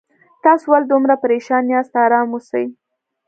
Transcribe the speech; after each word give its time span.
تاسو 0.43 0.65
ولې 0.71 0.85
دومره 0.91 1.15
پریشان 1.23 1.63
یاست 1.73 1.93
آرام 2.05 2.27
اوسئ 2.33 2.65